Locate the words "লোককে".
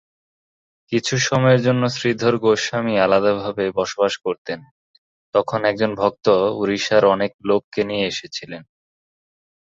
7.49-7.81